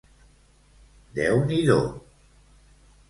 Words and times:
Déu-n'hi-do 1.15 1.83